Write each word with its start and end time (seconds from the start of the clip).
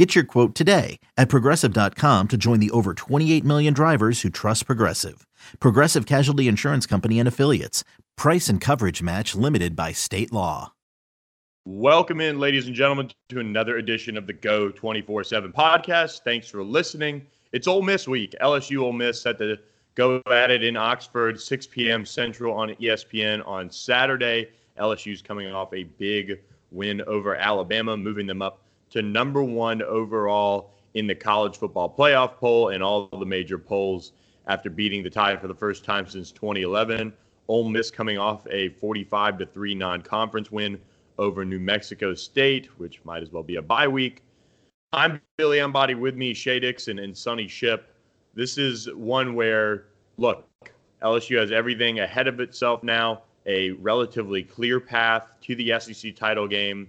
Get 0.00 0.14
your 0.14 0.24
quote 0.24 0.54
today 0.54 0.98
at 1.18 1.28
progressive.com 1.28 2.28
to 2.28 2.36
join 2.38 2.58
the 2.58 2.70
over 2.70 2.94
28 2.94 3.44
million 3.44 3.74
drivers 3.74 4.22
who 4.22 4.30
trust 4.30 4.64
Progressive. 4.64 5.26
Progressive 5.60 6.06
Casualty 6.06 6.48
Insurance 6.48 6.86
Company 6.86 7.18
and 7.18 7.28
Affiliates. 7.28 7.84
Price 8.16 8.48
and 8.48 8.62
coverage 8.62 9.02
match 9.02 9.34
limited 9.34 9.76
by 9.76 9.92
state 9.92 10.32
law. 10.32 10.72
Welcome 11.66 12.22
in, 12.22 12.38
ladies 12.38 12.66
and 12.66 12.74
gentlemen, 12.74 13.10
to 13.28 13.40
another 13.40 13.76
edition 13.76 14.16
of 14.16 14.26
the 14.26 14.32
Go 14.32 14.70
24 14.70 15.22
7 15.22 15.52
podcast. 15.52 16.22
Thanks 16.24 16.48
for 16.48 16.64
listening. 16.64 17.26
It's 17.52 17.68
Ole 17.68 17.82
Miss 17.82 18.08
week. 18.08 18.34
LSU 18.40 18.80
Ole 18.80 18.94
Miss 18.94 19.20
set 19.20 19.36
to 19.36 19.58
go 19.96 20.22
at 20.30 20.50
it 20.50 20.64
in 20.64 20.78
Oxford, 20.78 21.38
6 21.38 21.66
p.m. 21.66 22.06
Central 22.06 22.54
on 22.54 22.70
ESPN 22.70 23.46
on 23.46 23.70
Saturday. 23.70 24.48
LSU's 24.78 25.20
coming 25.20 25.52
off 25.52 25.74
a 25.74 25.84
big 25.84 26.40
win 26.70 27.02
over 27.02 27.36
Alabama, 27.36 27.98
moving 27.98 28.26
them 28.26 28.40
up 28.40 28.62
to 28.90 29.02
number 29.02 29.42
one 29.42 29.82
overall 29.82 30.72
in 30.94 31.06
the 31.06 31.14
college 31.14 31.56
football 31.56 31.94
playoff 31.96 32.36
poll 32.36 32.70
and 32.70 32.82
all 32.82 33.08
the 33.12 33.26
major 33.26 33.58
polls 33.58 34.12
after 34.46 34.68
beating 34.68 35.02
the 35.02 35.10
Tide 35.10 35.40
for 35.40 35.48
the 35.48 35.54
first 35.54 35.84
time 35.84 36.06
since 36.06 36.32
2011. 36.32 37.12
Ole 37.48 37.68
Miss 37.68 37.90
coming 37.90 38.18
off 38.18 38.46
a 38.50 38.70
45 38.70 39.38
to 39.38 39.46
3 39.46 39.74
non-conference 39.74 40.50
win 40.50 40.78
over 41.18 41.44
New 41.44 41.60
Mexico 41.60 42.14
State, 42.14 42.68
which 42.78 43.04
might 43.04 43.22
as 43.22 43.30
well 43.30 43.42
be 43.42 43.56
a 43.56 43.62
bye 43.62 43.88
week. 43.88 44.22
I'm 44.92 45.20
Billy 45.36 45.60
Embody 45.60 45.94
with 45.94 46.16
me, 46.16 46.34
Shea 46.34 46.58
Dixon 46.58 46.98
and 46.98 47.16
Sonny 47.16 47.46
Shipp. 47.46 47.94
This 48.34 48.58
is 48.58 48.88
one 48.94 49.34
where, 49.34 49.86
look, 50.16 50.48
LSU 51.02 51.38
has 51.38 51.52
everything 51.52 52.00
ahead 52.00 52.26
of 52.26 52.40
itself 52.40 52.82
now, 52.82 53.22
a 53.46 53.70
relatively 53.72 54.42
clear 54.42 54.80
path 54.80 55.36
to 55.42 55.54
the 55.54 55.78
SEC 55.78 56.16
title 56.16 56.48
game. 56.48 56.88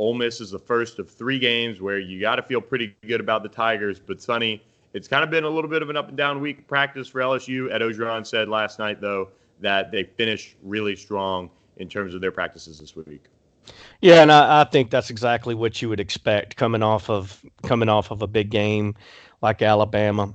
Ole 0.00 0.14
Miss 0.14 0.40
is 0.40 0.50
the 0.50 0.58
first 0.58 0.98
of 0.98 1.10
three 1.10 1.38
games 1.38 1.82
where 1.82 1.98
you 1.98 2.22
got 2.22 2.36
to 2.36 2.42
feel 2.42 2.62
pretty 2.62 2.96
good 3.06 3.20
about 3.20 3.42
the 3.42 3.50
Tigers. 3.50 4.00
But 4.00 4.22
Sonny, 4.22 4.62
it's 4.94 5.06
kind 5.06 5.22
of 5.22 5.28
been 5.28 5.44
a 5.44 5.48
little 5.50 5.68
bit 5.68 5.82
of 5.82 5.90
an 5.90 5.96
up 5.98 6.08
and 6.08 6.16
down 6.16 6.40
week 6.40 6.66
practice 6.66 7.06
for 7.06 7.20
LSU. 7.20 7.70
Ed 7.70 7.82
Orgeron 7.82 8.26
said 8.26 8.48
last 8.48 8.78
night, 8.78 9.02
though, 9.02 9.28
that 9.60 9.92
they 9.92 10.04
finished 10.04 10.56
really 10.62 10.96
strong 10.96 11.50
in 11.76 11.86
terms 11.86 12.14
of 12.14 12.22
their 12.22 12.32
practices 12.32 12.80
this 12.80 12.96
week. 12.96 13.24
Yeah, 14.00 14.22
and 14.22 14.32
I, 14.32 14.62
I, 14.62 14.64
think 14.64 14.90
that's 14.90 15.10
exactly 15.10 15.54
what 15.54 15.82
you 15.82 15.90
would 15.90 16.00
expect 16.00 16.56
coming 16.56 16.82
off 16.82 17.10
of 17.10 17.38
coming 17.64 17.90
off 17.90 18.10
of 18.10 18.22
a 18.22 18.26
big 18.26 18.48
game 18.48 18.94
like 19.42 19.60
Alabama. 19.60 20.32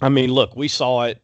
I 0.00 0.08
mean, 0.08 0.32
look, 0.32 0.56
we 0.56 0.66
saw 0.66 1.04
it. 1.04 1.22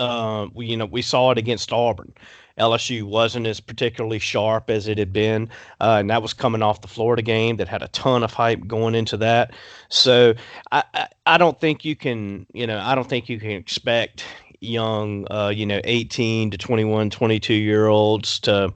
Uh, 0.00 0.48
we 0.54 0.66
you 0.66 0.78
know 0.78 0.86
we 0.86 1.02
saw 1.02 1.32
it 1.32 1.38
against 1.38 1.70
Auburn. 1.70 2.14
LSU 2.58 3.02
wasn't 3.04 3.46
as 3.46 3.60
particularly 3.60 4.18
sharp 4.18 4.70
as 4.70 4.88
it 4.88 4.98
had 4.98 5.12
been, 5.12 5.48
uh, 5.80 5.96
and 6.00 6.10
that 6.10 6.22
was 6.22 6.32
coming 6.32 6.62
off 6.62 6.80
the 6.80 6.88
Florida 6.88 7.22
game 7.22 7.56
that 7.56 7.68
had 7.68 7.82
a 7.82 7.88
ton 7.88 8.22
of 8.22 8.32
hype 8.32 8.66
going 8.66 8.94
into 8.94 9.16
that. 9.18 9.52
So 9.88 10.34
I, 10.70 10.84
I, 10.94 11.08
I 11.26 11.38
don't 11.38 11.58
think 11.60 11.84
you 11.84 11.96
can, 11.96 12.46
you 12.52 12.66
know, 12.66 12.78
I 12.78 12.94
don't 12.94 13.08
think 13.08 13.28
you 13.28 13.38
can 13.38 13.50
expect 13.50 14.24
young, 14.60 15.26
uh, 15.30 15.52
you 15.54 15.66
know, 15.66 15.80
18 15.84 16.50
to 16.50 16.58
21, 16.58 17.10
22 17.10 17.54
year 17.54 17.86
olds 17.86 18.38
to 18.40 18.72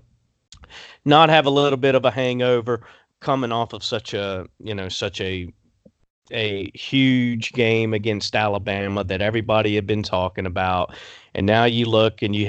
not 1.04 1.28
have 1.28 1.46
a 1.46 1.50
little 1.50 1.76
bit 1.76 1.94
of 1.94 2.04
a 2.04 2.10
hangover 2.10 2.86
coming 3.20 3.52
off 3.52 3.72
of 3.72 3.84
such 3.84 4.14
a, 4.14 4.46
you 4.58 4.74
know, 4.74 4.88
such 4.88 5.20
a 5.20 5.52
a 6.32 6.70
huge 6.74 7.52
game 7.52 7.94
against 7.94 8.34
Alabama 8.34 9.04
that 9.04 9.22
everybody 9.22 9.76
had 9.76 9.86
been 9.86 10.02
talking 10.02 10.46
about. 10.46 10.94
And 11.34 11.46
now 11.46 11.64
you 11.64 11.86
look 11.86 12.22
and 12.22 12.34
you 12.34 12.46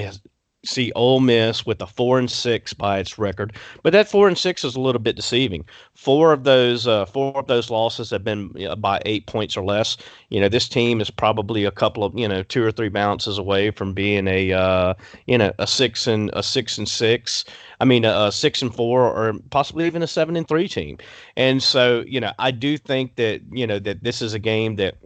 see 0.64 0.92
Ole 0.92 1.20
Miss 1.20 1.64
with 1.64 1.80
a 1.80 1.86
four 1.86 2.18
and 2.18 2.30
six 2.30 2.72
by 2.72 2.98
its 2.98 3.18
record, 3.18 3.52
but 3.82 3.92
that 3.92 4.08
four 4.08 4.26
and 4.26 4.36
six 4.36 4.64
is 4.64 4.74
a 4.74 4.80
little 4.80 5.00
bit 5.00 5.16
deceiving. 5.16 5.64
Four 5.94 6.32
of 6.32 6.44
those 6.44 6.86
uh, 6.86 7.06
four 7.06 7.36
of 7.36 7.46
those 7.46 7.70
losses 7.70 8.10
have 8.10 8.24
been 8.24 8.50
you 8.54 8.66
know, 8.66 8.76
by 8.76 9.00
eight 9.06 9.26
points 9.26 9.56
or 9.56 9.64
less. 9.64 9.96
You 10.30 10.40
know, 10.40 10.48
this 10.48 10.68
team 10.68 11.00
is 11.00 11.10
probably 11.10 11.64
a 11.64 11.70
couple 11.70 12.04
of 12.04 12.18
you 12.18 12.26
know 12.26 12.42
two 12.42 12.64
or 12.64 12.72
three 12.72 12.88
bounces 12.88 13.38
away 13.38 13.70
from 13.70 13.94
being 13.94 14.26
a 14.26 14.52
uh, 14.52 14.94
you 15.26 15.38
know 15.38 15.52
a 15.58 15.66
six 15.66 16.06
and 16.06 16.30
a 16.32 16.42
six 16.42 16.76
and 16.76 16.88
six. 16.88 17.44
I 17.80 17.84
mean, 17.84 18.04
a, 18.04 18.26
a 18.26 18.32
six 18.32 18.60
and 18.60 18.74
four, 18.74 19.02
or 19.02 19.34
possibly 19.50 19.86
even 19.86 20.02
a 20.02 20.08
seven 20.08 20.36
and 20.36 20.48
three 20.48 20.68
team. 20.68 20.98
And 21.36 21.62
so, 21.62 22.02
you 22.06 22.20
know, 22.20 22.32
I 22.38 22.50
do 22.50 22.76
think 22.76 23.16
that 23.16 23.42
you 23.52 23.66
know 23.66 23.78
that 23.78 24.02
this 24.02 24.20
is 24.20 24.34
a 24.34 24.38
game 24.38 24.76
that 24.76 24.96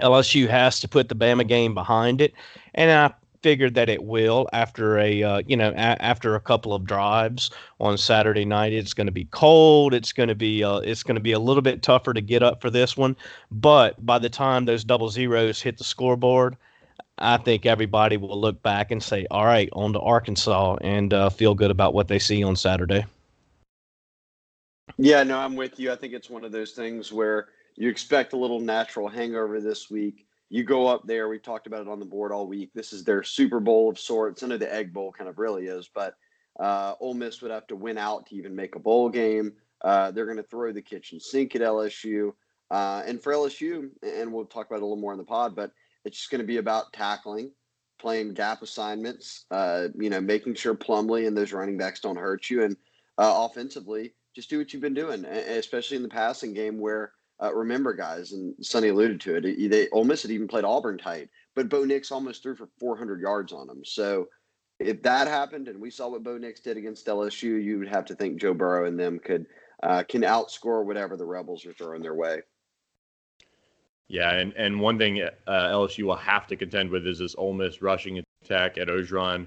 LSU 0.00 0.48
has 0.48 0.78
to 0.80 0.88
put 0.88 1.08
the 1.08 1.16
Bama 1.16 1.46
game 1.46 1.74
behind 1.74 2.20
it, 2.20 2.34
and 2.74 2.90
I 2.90 3.14
figured 3.46 3.74
that 3.74 3.88
it 3.88 4.02
will 4.02 4.48
after 4.52 4.98
a 4.98 5.22
uh, 5.22 5.40
you 5.46 5.56
know 5.56 5.70
a- 5.70 6.02
after 6.02 6.34
a 6.34 6.40
couple 6.40 6.74
of 6.74 6.84
drives 6.84 7.48
on 7.78 7.96
Saturday 7.96 8.44
night. 8.44 8.72
It's 8.72 8.92
going 8.92 9.06
to 9.06 9.12
be 9.12 9.26
cold. 9.26 9.94
It's 9.94 10.12
going 10.12 10.28
to 10.28 10.34
be 10.34 10.64
uh, 10.64 10.78
it's 10.78 11.04
going 11.04 11.14
to 11.14 11.20
be 11.20 11.30
a 11.30 11.38
little 11.38 11.62
bit 11.62 11.80
tougher 11.80 12.12
to 12.12 12.20
get 12.20 12.42
up 12.42 12.60
for 12.60 12.70
this 12.70 12.96
one. 12.96 13.14
But 13.52 14.04
by 14.04 14.18
the 14.18 14.28
time 14.28 14.64
those 14.64 14.82
double 14.82 15.10
zeros 15.10 15.62
hit 15.62 15.78
the 15.78 15.84
scoreboard, 15.84 16.56
I 17.18 17.36
think 17.36 17.66
everybody 17.66 18.16
will 18.16 18.40
look 18.40 18.60
back 18.64 18.90
and 18.90 19.00
say, 19.00 19.28
"All 19.30 19.44
right, 19.44 19.68
on 19.74 19.92
to 19.92 20.00
Arkansas," 20.00 20.78
and 20.80 21.14
uh, 21.14 21.30
feel 21.30 21.54
good 21.54 21.70
about 21.70 21.94
what 21.94 22.08
they 22.08 22.18
see 22.18 22.42
on 22.42 22.56
Saturday. 22.56 23.04
Yeah, 24.98 25.22
no, 25.22 25.38
I'm 25.38 25.54
with 25.54 25.78
you. 25.78 25.92
I 25.92 25.94
think 25.94 26.14
it's 26.14 26.28
one 26.28 26.42
of 26.42 26.50
those 26.50 26.72
things 26.72 27.12
where 27.12 27.46
you 27.76 27.88
expect 27.88 28.32
a 28.32 28.36
little 28.36 28.58
natural 28.58 29.06
hangover 29.06 29.60
this 29.60 29.88
week 29.88 30.25
you 30.48 30.64
go 30.64 30.86
up 30.86 31.06
there. 31.06 31.28
We 31.28 31.38
talked 31.38 31.66
about 31.66 31.82
it 31.82 31.88
on 31.88 31.98
the 31.98 32.06
board 32.06 32.32
all 32.32 32.46
week. 32.46 32.70
This 32.74 32.92
is 32.92 33.04
their 33.04 33.22
Super 33.22 33.60
Bowl 33.60 33.90
of 33.90 33.98
sorts. 33.98 34.42
I 34.42 34.46
know 34.46 34.56
the 34.56 34.72
Egg 34.72 34.92
Bowl 34.92 35.12
kind 35.12 35.28
of 35.28 35.38
really 35.38 35.66
is, 35.66 35.90
but 35.92 36.14
uh, 36.60 36.94
Ole 37.00 37.14
Miss 37.14 37.42
would 37.42 37.50
have 37.50 37.66
to 37.68 37.76
win 37.76 37.98
out 37.98 38.26
to 38.26 38.36
even 38.36 38.54
make 38.54 38.76
a 38.76 38.80
bowl 38.80 39.08
game. 39.08 39.52
Uh, 39.82 40.10
they're 40.10 40.24
going 40.24 40.36
to 40.36 40.42
throw 40.42 40.72
the 40.72 40.82
kitchen 40.82 41.20
sink 41.20 41.54
at 41.54 41.62
LSU. 41.62 42.32
Uh, 42.70 43.02
and 43.06 43.22
for 43.22 43.32
LSU, 43.32 43.90
and 44.02 44.32
we'll 44.32 44.44
talk 44.44 44.66
about 44.66 44.76
it 44.76 44.82
a 44.82 44.86
little 44.86 44.96
more 44.96 45.12
in 45.12 45.18
the 45.18 45.24
pod, 45.24 45.54
but 45.54 45.70
it's 46.04 46.18
just 46.18 46.30
going 46.30 46.40
to 46.40 46.46
be 46.46 46.56
about 46.56 46.92
tackling, 46.92 47.50
playing 47.98 48.34
gap 48.34 48.62
assignments, 48.62 49.44
uh, 49.50 49.88
you 49.98 50.10
know, 50.10 50.20
making 50.20 50.54
sure 50.54 50.74
Plumlee 50.74 51.26
and 51.26 51.36
those 51.36 51.52
running 51.52 51.76
backs 51.76 52.00
don't 52.00 52.16
hurt 52.16 52.50
you. 52.50 52.64
And 52.64 52.76
uh, 53.18 53.46
offensively, 53.48 54.14
just 54.34 54.50
do 54.50 54.58
what 54.58 54.72
you've 54.72 54.82
been 54.82 54.94
doing, 54.94 55.24
especially 55.24 55.96
in 55.96 56.02
the 56.02 56.08
passing 56.08 56.52
game 56.54 56.78
where 56.78 57.12
uh, 57.42 57.54
remember, 57.54 57.92
guys, 57.92 58.32
and 58.32 58.54
Sonny 58.64 58.88
alluded 58.88 59.20
to 59.22 59.36
it. 59.36 59.70
They 59.70 59.88
Ole 59.90 60.04
Miss 60.04 60.22
had 60.22 60.30
even 60.30 60.48
played 60.48 60.64
Auburn 60.64 60.98
tight, 60.98 61.28
but 61.54 61.68
Bo 61.68 61.84
Nix 61.84 62.10
almost 62.10 62.42
threw 62.42 62.56
for 62.56 62.68
400 62.78 63.20
yards 63.20 63.52
on 63.52 63.66
them. 63.66 63.84
So 63.84 64.28
if 64.78 65.02
that 65.02 65.28
happened, 65.28 65.68
and 65.68 65.80
we 65.80 65.90
saw 65.90 66.08
what 66.08 66.22
Bo 66.22 66.38
Nix 66.38 66.60
did 66.60 66.76
against 66.76 67.06
LSU, 67.06 67.62
you 67.62 67.78
would 67.78 67.88
have 67.88 68.04
to 68.06 68.14
think 68.14 68.40
Joe 68.40 68.54
Burrow 68.54 68.86
and 68.86 68.98
them 68.98 69.18
could 69.18 69.46
uh, 69.82 70.02
can 70.08 70.22
outscore 70.22 70.84
whatever 70.84 71.16
the 71.16 71.24
Rebels 71.24 71.66
are 71.66 71.74
throwing 71.74 72.02
their 72.02 72.14
way. 72.14 72.40
Yeah, 74.08 74.34
and, 74.34 74.52
and 74.54 74.80
one 74.80 74.98
thing 74.98 75.20
uh, 75.20 75.30
LSU 75.48 76.04
will 76.04 76.16
have 76.16 76.46
to 76.46 76.56
contend 76.56 76.90
with 76.90 77.06
is 77.06 77.18
this 77.18 77.34
Ole 77.36 77.52
Miss 77.52 77.82
rushing 77.82 78.22
attack 78.44 78.78
at 78.78 78.88
Orgeron 78.88 79.46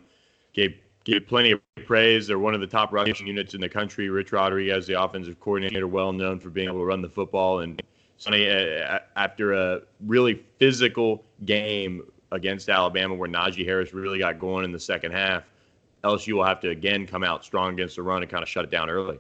gave 0.54 0.76
gave 1.04 1.28
plenty 1.28 1.52
of 1.52 1.62
praise. 1.86 2.28
They're 2.28 2.40
one 2.40 2.54
of 2.54 2.62
the 2.62 2.68
top 2.68 2.92
rushing 2.92 3.28
units 3.28 3.54
in 3.54 3.62
the 3.62 3.70
country. 3.70 4.10
Rich 4.10 4.32
Rodriguez, 4.32 4.88
the 4.88 5.02
offensive 5.02 5.40
coordinator, 5.40 5.88
well 5.88 6.14
known 6.14 6.40
for 6.40 6.50
being 6.50 6.68
able 6.68 6.80
to 6.80 6.86
run 6.86 7.02
the 7.02 7.10
football. 7.10 7.60
And 7.60 7.82
Sonny, 8.18 8.50
uh, 8.50 9.00
after 9.16 9.54
a 9.54 9.82
really 10.06 10.44
physical 10.60 11.24
game 11.46 12.04
against 12.32 12.70
Alabama, 12.70 13.16
where 13.16 13.30
Najee 13.30 13.66
Harris 13.66 13.94
really 13.94 14.20
got 14.20 14.40
going 14.40 14.66
in 14.66 14.72
the 14.72 14.80
second 14.80 15.14
half, 15.14 15.44
LSU 16.04 16.34
will 16.34 16.46
have 16.46 16.60
to 16.62 16.70
again 16.70 17.08
come 17.08 17.24
out 17.24 17.44
strong 17.44 17.74
against 17.74 17.96
the 17.96 18.04
run 18.04 18.22
and 18.22 18.32
kind 18.32 18.44
of 18.44 18.50
shut 18.50 18.66
it 18.66 18.72
down 18.72 18.90
early. 18.90 19.20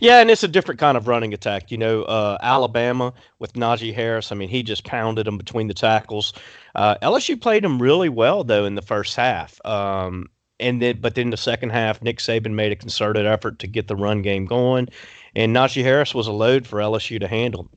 Yeah, 0.00 0.20
and 0.20 0.30
it's 0.30 0.42
a 0.42 0.48
different 0.48 0.78
kind 0.80 0.98
of 0.98 1.08
running 1.08 1.32
attack. 1.32 1.70
You 1.70 1.78
know, 1.78 2.02
uh, 2.02 2.36
Alabama 2.42 3.14
with 3.38 3.54
Najee 3.54 3.94
Harris, 3.94 4.30
I 4.30 4.34
mean, 4.34 4.50
he 4.50 4.62
just 4.62 4.84
pounded 4.84 5.26
them 5.26 5.38
between 5.38 5.68
the 5.68 5.74
tackles. 5.74 6.34
Uh, 6.74 6.96
LSU 7.02 7.40
played 7.40 7.64
him 7.64 7.80
really 7.80 8.10
well, 8.10 8.44
though, 8.44 8.66
in 8.66 8.74
the 8.74 8.82
first 8.82 9.16
half. 9.16 9.58
Um, 9.64 10.28
and 10.60 10.80
then 10.80 11.00
but 11.00 11.14
then 11.14 11.30
the 11.30 11.36
second 11.36 11.70
half, 11.70 12.02
Nick 12.02 12.18
Saban 12.18 12.52
made 12.52 12.72
a 12.72 12.76
concerted 12.76 13.26
effort 13.26 13.58
to 13.60 13.66
get 13.66 13.88
the 13.88 13.96
run 13.96 14.22
game 14.22 14.46
going, 14.46 14.88
and 15.34 15.54
Najee 15.54 15.82
Harris 15.82 16.14
was 16.14 16.26
a 16.26 16.32
load 16.32 16.66
for 16.66 16.78
LSU 16.78 17.20
to 17.20 17.28
handle. 17.28 17.68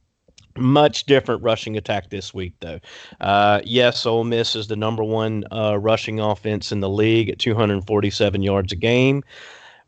Much 0.58 1.06
different 1.06 1.42
rushing 1.42 1.78
attack 1.78 2.10
this 2.10 2.34
week, 2.34 2.54
though. 2.60 2.80
Uh, 3.22 3.62
yes, 3.64 4.06
Ole 4.06 4.24
Miss 4.24 4.56
is 4.56 4.68
the 4.68 4.76
number 4.76 5.04
one 5.04 5.46
uh, 5.52 5.78
rushing 5.80 6.20
offense 6.20 6.72
in 6.72 6.80
the 6.80 6.90
league 6.90 7.30
at 7.30 7.40
247 7.40 8.42
yards 8.42 8.74
a 8.74 8.76
game, 8.76 9.24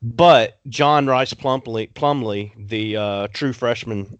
but 0.01 0.59
John 0.69 1.07
Rice 1.07 1.33
Plumlee, 1.33 1.91
Plumlee 1.93 2.51
the 2.57 2.95
uh, 2.95 3.27
true 3.33 3.53
freshman 3.53 4.17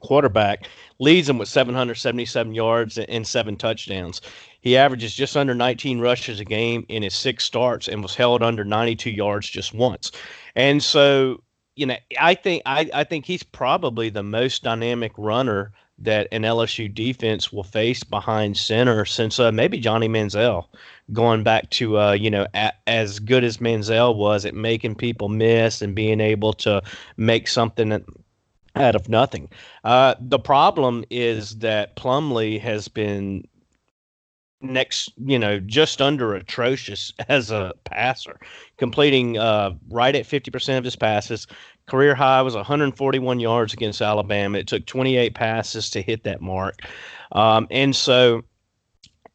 quarterback, 0.00 0.68
leads 0.98 1.26
them 1.26 1.38
with 1.38 1.48
777 1.48 2.54
yards 2.54 2.98
and 2.98 3.26
seven 3.26 3.56
touchdowns. 3.56 4.20
He 4.60 4.76
averages 4.76 5.14
just 5.14 5.36
under 5.36 5.54
19 5.54 6.00
rushes 6.00 6.40
a 6.40 6.44
game 6.44 6.84
in 6.88 7.02
his 7.02 7.14
six 7.14 7.44
starts 7.44 7.88
and 7.88 8.02
was 8.02 8.14
held 8.14 8.42
under 8.42 8.64
92 8.64 9.10
yards 9.10 9.48
just 9.48 9.74
once. 9.74 10.10
And 10.54 10.82
so, 10.82 11.42
you 11.76 11.86
know, 11.86 11.96
I 12.20 12.34
think 12.34 12.62
I, 12.66 12.90
I 12.92 13.04
think 13.04 13.26
he's 13.26 13.42
probably 13.42 14.08
the 14.08 14.22
most 14.22 14.62
dynamic 14.62 15.12
runner 15.16 15.72
that 15.98 16.28
an 16.30 16.42
LSU 16.42 16.92
defense 16.92 17.52
will 17.52 17.64
face 17.64 18.04
behind 18.04 18.56
center 18.56 19.04
since 19.04 19.38
uh, 19.40 19.50
maybe 19.50 19.78
Johnny 19.78 20.08
Manziel, 20.08 20.66
going 21.12 21.42
back 21.42 21.70
to 21.70 21.98
uh, 21.98 22.12
you 22.12 22.30
know 22.30 22.46
a, 22.54 22.72
as 22.86 23.18
good 23.18 23.44
as 23.44 23.58
Manziel 23.58 24.14
was 24.16 24.44
at 24.44 24.54
making 24.54 24.96
people 24.96 25.28
miss 25.28 25.80
and 25.80 25.94
being 25.94 26.20
able 26.20 26.52
to 26.54 26.82
make 27.16 27.48
something 27.48 28.04
out 28.76 28.94
of 28.94 29.08
nothing. 29.08 29.48
Uh, 29.84 30.14
the 30.20 30.38
problem 30.38 31.04
is 31.10 31.58
that 31.58 31.96
Plumlee 31.96 32.60
has 32.60 32.88
been 32.88 33.46
next, 34.60 35.12
you 35.16 35.38
know, 35.38 35.60
just 35.60 36.00
under 36.00 36.34
atrocious 36.34 37.12
as 37.28 37.50
a 37.50 37.72
passer, 37.84 38.38
completing 38.76 39.38
uh, 39.38 39.72
right 39.88 40.14
at 40.14 40.24
50% 40.24 40.78
of 40.78 40.84
his 40.84 40.96
passes. 40.96 41.46
Career 41.86 42.14
high 42.14 42.42
was 42.42 42.54
141 42.54 43.38
yards 43.38 43.72
against 43.72 44.02
Alabama. 44.02 44.58
It 44.58 44.66
took 44.66 44.86
28 44.86 45.34
passes 45.34 45.88
to 45.90 46.02
hit 46.02 46.24
that 46.24 46.40
mark. 46.40 46.80
Um, 47.32 47.68
and 47.70 47.94
so, 47.94 48.42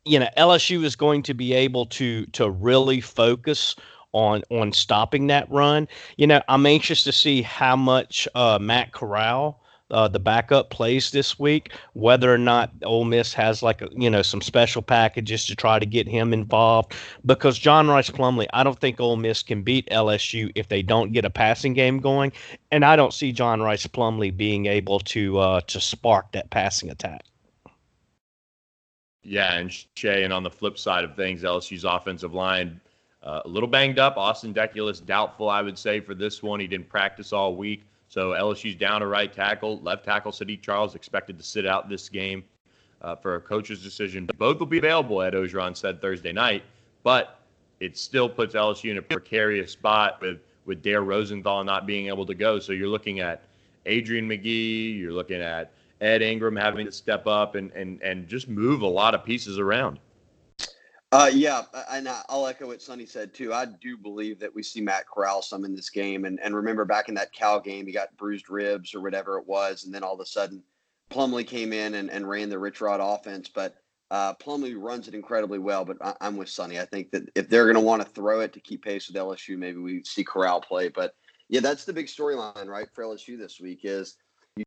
you 0.04 0.20
know, 0.20 0.28
LSU 0.38 0.84
is 0.84 0.96
going 0.96 1.24
to 1.24 1.34
be 1.34 1.54
able 1.54 1.86
to 1.86 2.26
to 2.28 2.50
really 2.50 3.00
focus 3.00 3.76
on 4.14 4.44
on 4.50 4.72
stopping 4.74 5.28
that 5.28 5.50
run. 5.50 5.88
You 6.18 6.28
know, 6.28 6.42
I'm 6.48 6.66
anxious 6.66 7.04
to 7.06 7.12
see 7.12 7.42
how 7.42 7.76
much 7.76 8.28
uh, 8.36 8.60
Matt 8.60 8.92
Corral 8.92 9.62
uh, 9.92 10.08
the 10.08 10.20
backup 10.20 10.70
plays 10.70 11.12
this 11.12 11.38
week, 11.38 11.72
whether 11.94 12.34
or 12.34 12.38
not 12.38 12.72
Ole 12.84 13.06
Miss 13.06 13.34
has 13.34 13.62
like 13.62 13.82
a, 13.82 13.90
you 13.92 14.10
know 14.10 14.22
some 14.22 14.42
special 14.42 14.82
packages 14.82 15.46
to 15.46 15.56
try 15.56 15.80
to 15.80 15.86
get 15.86 16.08
him 16.08 16.34
involved. 16.34 16.94
Because 17.26 17.60
John 17.60 17.88
Rice 17.88 18.10
Plumlee, 18.10 18.48
I 18.54 18.64
don't 18.64 18.80
think 18.80 19.00
Ole 19.00 19.18
Miss 19.18 19.44
can 19.44 19.62
beat 19.62 19.90
LSU 19.90 20.52
if 20.56 20.70
they 20.70 20.82
don't 20.82 21.12
get 21.12 21.26
a 21.26 21.30
passing 21.30 21.74
game 21.74 22.00
going, 22.00 22.32
and 22.72 22.84
I 22.86 22.96
don't 22.96 23.14
see 23.14 23.32
John 23.32 23.62
Rice 23.62 23.86
Plumlee 23.86 24.36
being 24.36 24.66
able 24.66 25.00
to 25.00 25.38
uh, 25.38 25.62
to 25.62 25.80
spark 25.80 26.32
that 26.32 26.50
passing 26.50 26.90
attack. 26.90 27.24
Yeah, 29.24 29.54
and 29.54 29.72
Shea, 29.96 30.24
and 30.24 30.34
on 30.34 30.42
the 30.42 30.50
flip 30.50 30.80
side 30.80 31.04
of 31.04 31.16
things, 31.16 31.44
LSU's 31.44 31.84
offensive 31.84 32.34
line. 32.34 32.82
Uh, 33.24 33.42
a 33.46 33.48
little 33.48 33.70
banged 33.70 34.00
up. 34.00 34.18
Austin 34.18 34.54
Deculus 34.54 35.06
doubtful, 35.06 35.50
I 35.50 35.62
would 35.62 35.78
say, 35.78 36.00
for 36.00 36.16
this 36.16 36.42
one. 36.42 36.60
He 36.60 36.68
didn't 36.68 36.90
practice 36.90 37.34
all 37.34 37.56
week. 37.56 37.84
So 38.08 38.32
LSU's 38.32 38.76
down 38.76 39.02
a 39.02 39.08
right 39.08 39.32
tackle. 39.32 39.80
Left 39.82 40.04
tackle 40.04 40.32
Saahdiq 40.32 40.62
Charles 40.62 40.96
expected 40.96 41.38
to 41.38 41.44
sit 41.44 41.66
out 41.66 41.88
this 41.88 42.10
game 42.10 42.44
uh, 43.02 43.16
for 43.16 43.36
a 43.36 43.42
coach's 43.42 43.82
decision. 43.82 44.30
Both 44.38 44.60
will 44.60 44.66
be 44.66 44.80
available, 44.80 45.22
Ed 45.22 45.34
Orgeron 45.34 45.78
said 45.78 46.02
Thursday 46.02 46.32
night, 46.32 46.64
but 47.04 47.40
it 47.80 47.98
still 47.98 48.28
puts 48.28 48.54
LSU 48.54 48.92
in 48.92 48.98
a 48.98 49.02
precarious 49.02 49.72
spot 49.72 50.20
with 50.22 50.40
with 50.66 50.84
Dare 50.84 51.02
Rosenthal 51.02 51.64
not 51.64 51.88
being 51.88 52.08
able 52.08 52.26
to 52.26 52.36
go. 52.36 52.60
So 52.60 52.72
you're 52.72 52.88
looking 52.88 53.20
at 53.20 53.44
Adrian 53.88 54.28
Magee. 54.28 54.92
you're 54.92 55.14
looking 55.14 55.42
at 55.42 55.72
Ed 56.02 56.22
Ingram 56.22 56.56
having 56.56 56.86
to 56.86 56.92
step 56.92 57.28
up 57.28 57.56
and 57.56 57.72
and 57.72 58.02
and 58.02 58.28
just 58.28 58.48
move 58.48 58.82
a 58.82 58.88
lot 58.88 59.16
of 59.16 59.24
pieces 59.24 59.58
around. 59.58 60.00
Uh, 61.14 61.30
yeah, 61.34 61.64
and 61.90 62.08
I'll 62.30 62.48
echo 62.48 62.68
what 62.68 62.82
Sonny 62.82 63.06
said 63.06 63.34
too. 63.34 63.54
I 63.54 63.66
do 63.66 63.98
believe 63.98 64.40
that 64.40 64.56
we 64.56 64.64
see 64.64 64.80
Matt 64.80 65.06
Corral 65.14 65.42
some 65.42 65.66
in 65.66 65.76
this 65.76 65.90
game, 65.90 66.24
and 66.24 66.40
and 66.40 66.56
remember 66.56 66.86
back 66.86 67.10
in 67.10 67.16
that 67.16 67.34
Cal 67.34 67.60
game, 67.60 67.86
he 67.86 67.92
got 67.92 68.16
bruised 68.16 68.50
ribs 68.50 68.96
or 68.96 69.02
whatever 69.02 69.38
it 69.38 69.46
was, 69.46 69.84
and 69.84 69.94
then 69.94 70.04
all 70.04 70.14
of 70.14 70.22
a 70.22 70.26
sudden, 70.26 70.64
Plumlee 71.10 71.46
came 71.46 71.74
in 71.74 71.96
and, 71.96 72.10
and 72.10 72.30
ran 72.30 72.48
the 72.48 72.58
Rich 72.58 72.80
Rod 72.80 73.02
offense. 73.02 73.50
But 73.50 73.76
uh, 74.10 74.36
Plumlee 74.36 74.76
runs 74.78 75.10
it 75.10 75.14
incredibly 75.14 75.60
well. 75.60 75.84
But 75.84 75.98
I, 76.02 76.16
am 76.22 76.38
with 76.38 76.48
Sonny. 76.48 76.80
I 76.80 76.86
think 76.86 77.12
that 77.12 77.24
if 77.36 77.50
they're 77.50 77.66
going 77.66 77.76
to 77.76 77.82
want 77.82 78.02
to 78.02 78.08
throw 78.08 78.40
it 78.40 78.54
to 78.54 78.62
keep 78.62 78.86
pace 78.86 79.10
with 79.10 79.18
LSU, 79.18 79.58
maybe 79.58 79.80
we 79.80 80.06
see 80.06 80.24
Corral 80.24 80.62
play. 80.62 80.88
But 80.88 81.14
yeah, 81.50 81.60
that's 81.60 81.84
the 81.84 81.92
big 81.92 82.08
storyline, 82.08 82.68
right, 82.68 82.88
for 82.94 83.04
LSU 83.04 83.38
this 83.38 83.60
week 83.60 83.82
is 83.84 84.16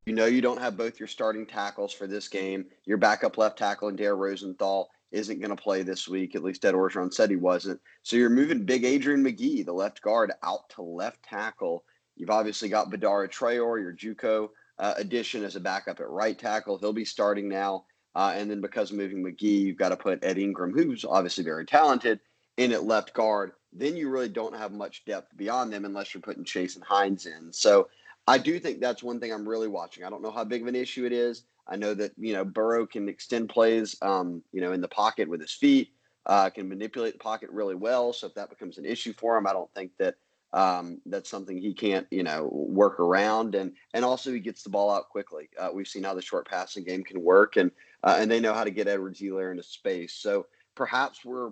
you 0.07 0.15
know 0.15 0.27
you 0.27 0.43
don't 0.43 0.61
have 0.61 0.77
both 0.77 0.99
your 0.99 1.09
starting 1.09 1.47
tackles 1.47 1.95
for 1.95 2.07
this 2.07 2.29
game. 2.29 2.67
Your 2.85 2.99
backup 2.99 3.39
left 3.39 3.57
tackle 3.57 3.89
and 3.89 3.97
Dare 3.97 4.17
Rosenthal 4.17 4.91
isn't 5.15 5.41
going 5.41 5.55
to 5.55 5.63
play 5.63 5.83
this 5.83 6.09
week. 6.09 6.35
At 6.35 6.43
least 6.43 6.65
Ed 6.65 6.75
Orgeron 6.75 7.13
said 7.13 7.31
he 7.31 7.37
wasn't. 7.37 7.81
So 8.03 8.17
you're 8.17 8.31
moving 8.31 8.65
big 8.65 8.85
Adrian 8.85 9.23
Magee, 9.23 9.63
the 9.63 9.73
left 9.73 10.03
guard, 10.03 10.33
out 10.43 10.69
to 10.71 10.83
left 10.83 11.23
tackle. 11.23 11.85
You've 12.17 12.31
obviously 12.31 12.69
got 12.69 12.91
Badara 12.91 13.29
Traore, 13.29 13.81
your 13.81 13.93
JUCO 13.93 14.51
uh, 14.79 14.95
addition 14.97 15.45
as 15.45 15.57
a 15.57 15.61
backup 15.61 16.01
at 16.01 16.09
right 16.09 16.39
tackle. 16.39 16.79
He'll 16.79 16.93
be 16.93 17.05
starting 17.05 17.49
now. 17.49 17.85
Uh, 18.15 18.33
and 18.37 18.51
then 18.51 18.61
because 18.61 18.91
of 18.91 18.97
moving 18.97 19.23
Magee, 19.23 19.59
you've 19.59 19.79
got 19.79 19.89
to 19.89 19.97
put 19.97 20.25
Ed 20.25 20.39
Ingram, 20.39 20.73
who's 20.73 21.05
obviously 21.05 21.43
very 21.43 21.67
talented, 21.67 22.21
in 22.57 22.73
at 22.73 22.85
left 22.85 23.13
guard. 23.13 23.53
Then 23.73 23.97
you 23.97 24.09
really 24.09 24.29
don't 24.29 24.57
have 24.57 24.73
much 24.73 25.05
depth 25.05 25.37
beyond 25.37 25.73
them 25.73 25.85
unless 25.85 26.15
you're 26.15 26.21
putting 26.21 26.45
Chasen 26.45 26.83
Hines 26.83 27.27
in. 27.27 27.53
So 27.53 27.89
I 28.27 28.39
do 28.39 28.59
think 28.59 28.81
that's 28.81 29.03
one 29.03 29.21
thing 29.21 29.33
I'm 29.33 29.49
really 29.49 29.69
watching. 29.69 30.05
I 30.05 30.11
don't 30.11 30.23
know 30.23 30.31
how 30.31 30.45
big 30.45 30.63
of 30.63 30.69
an 30.69 30.75
issue 30.75 31.05
it 31.05 31.13
is. 31.13 31.45
I 31.67 31.77
know 31.77 31.95
that 31.95 32.13
you 32.17 32.33
know 32.33 32.45
Burrow 32.45 32.87
can 32.87 33.09
extend 33.09 33.49
plays, 33.49 33.97
um, 34.03 34.43
you 34.53 34.61
know, 34.61 34.73
in 34.73 34.81
the 34.81 34.89
pocket 34.89 35.29
with 35.29 35.41
his 35.41 35.53
feet, 35.53 35.91
uh, 36.27 36.51
can 36.51 36.69
manipulate 36.69 37.15
the 37.15 37.19
pocket 37.19 37.51
really 37.51 37.75
well. 37.75 38.13
So 38.13 38.27
if 38.27 38.35
that 38.35 38.51
becomes 38.51 38.79
an 38.79 38.85
issue 38.85 39.13
for 39.15 39.37
him, 39.37 39.47
I 39.47 39.53
don't 39.53 39.73
think 39.75 39.93
that 39.99 40.17
um, 40.53 41.01
that's 41.07 41.29
something 41.29 41.59
he 41.59 41.75
can't, 41.75 42.07
you 42.11 42.23
know, 42.23 42.49
work 42.53 43.01
around. 43.01 43.55
And 43.55 43.73
and 43.93 44.05
also 44.05 44.33
he 44.33 44.41
gets 44.41 44.63
the 44.63 44.71
ball 44.71 44.91
out 44.91 45.09
quickly. 45.09 45.49
Uh, 45.59 45.71
we've 45.73 45.89
seen 45.89 46.05
how 46.05 46.15
the 46.15 46.23
short 46.23 46.49
passing 46.49 46.85
game 46.85 47.03
can 47.03 47.21
work, 47.23 47.57
and 47.57 47.71
uh, 48.03 48.17
and 48.19 48.31
they 48.31 48.41
know 48.41 48.55
how 48.55 48.65
to 48.65 48.71
get 48.71 48.89
Edwards-Helaire 48.89 49.51
into 49.51 49.63
space. 49.63 50.15
So 50.15 50.47
perhaps 50.75 51.25
we're 51.25 51.51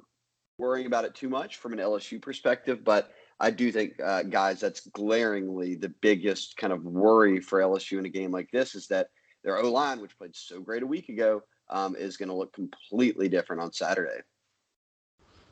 worrying 0.59 0.87
about 0.87 1.05
it 1.05 1.15
too 1.15 1.29
much 1.29 1.57
from 1.57 1.73
an 1.73 1.79
LSU 1.79 2.21
perspective, 2.21 2.85
but 2.85 3.13
I 3.43 3.51
do 3.51 3.73
think, 3.73 4.01
uh, 4.01 4.23
guys, 4.23 4.61
that's 4.61 4.87
glaringly 4.87 5.75
the 5.75 5.89
biggest 5.89 6.57
kind 6.57 6.73
of 6.73 6.85
worry 6.85 7.41
for 7.41 7.59
LSU 7.59 7.99
in 7.99 8.07
a 8.07 8.09
game 8.09 8.31
like 8.31 8.49
this 8.53 8.77
is 8.77 8.87
that 8.87 9.09
their 9.43 9.59
O 9.59 9.69
line, 9.69 10.01
which 10.01 10.17
played 10.17 10.37
so 10.37 10.61
great 10.61 10.85
a 10.85 10.87
week 10.87 11.09
ago, 11.09 11.43
um, 11.69 11.97
is 11.97 12.17
going 12.17 12.29
to 12.29 12.37
look 12.37 12.53
completely 12.53 13.29
different 13.29 13.61
on 13.61 13.73
Saturday. 13.73 14.21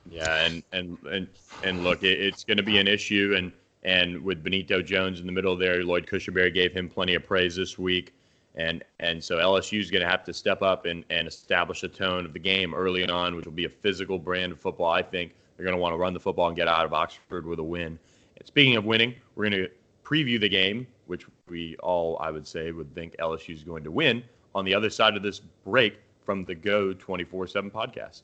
Yeah, 0.08 0.46
and 0.46 0.62
and 0.72 0.98
and 1.10 1.28
and 1.64 1.82
look, 1.82 2.04
it, 2.04 2.20
it's 2.20 2.44
going 2.44 2.58
to 2.58 2.62
be 2.62 2.78
an 2.78 2.86
issue, 2.86 3.34
and 3.36 3.50
and 3.82 4.22
with 4.22 4.44
Benito 4.44 4.80
Jones 4.82 5.18
in 5.18 5.26
the 5.26 5.32
middle 5.32 5.56
there, 5.56 5.82
Lloyd 5.82 6.06
Cushenberry 6.06 6.54
gave 6.54 6.72
him 6.72 6.88
plenty 6.88 7.16
of 7.16 7.26
praise 7.26 7.56
this 7.56 7.76
week, 7.76 8.14
and 8.54 8.84
and 9.00 9.22
so 9.22 9.38
LSU 9.38 9.80
is 9.80 9.90
going 9.90 10.02
to 10.02 10.08
have 10.08 10.24
to 10.26 10.32
step 10.32 10.62
up 10.62 10.86
and 10.86 11.04
and 11.10 11.26
establish 11.26 11.82
a 11.82 11.88
tone 11.88 12.24
of 12.24 12.32
the 12.34 12.38
game 12.38 12.72
early 12.72 13.04
on, 13.08 13.34
which 13.34 13.46
will 13.46 13.52
be 13.52 13.64
a 13.64 13.70
physical 13.70 14.16
brand 14.16 14.52
of 14.52 14.60
football. 14.60 14.92
I 14.92 15.02
think 15.02 15.32
they're 15.60 15.66
going 15.66 15.76
to 15.76 15.82
want 15.82 15.92
to 15.92 15.98
run 15.98 16.14
the 16.14 16.20
football 16.20 16.46
and 16.46 16.56
get 16.56 16.68
out 16.68 16.86
of 16.86 16.94
Oxford 16.94 17.44
with 17.44 17.58
a 17.58 17.62
win. 17.62 17.98
And 18.38 18.46
speaking 18.46 18.76
of 18.76 18.86
winning, 18.86 19.14
we're 19.34 19.50
going 19.50 19.62
to 19.62 19.68
preview 20.02 20.40
the 20.40 20.48
game 20.48 20.86
which 21.06 21.26
we 21.50 21.76
all, 21.82 22.16
I 22.18 22.30
would 22.30 22.46
say, 22.46 22.72
would 22.72 22.94
think 22.94 23.14
LSU 23.18 23.52
is 23.52 23.62
going 23.62 23.84
to 23.84 23.90
win 23.90 24.24
on 24.54 24.64
the 24.64 24.74
other 24.74 24.88
side 24.88 25.18
of 25.18 25.22
this 25.22 25.40
break 25.66 25.98
from 26.24 26.46
the 26.46 26.54
Go 26.54 26.94
24 26.94 27.46
7 27.46 27.70
podcast. 27.70 28.22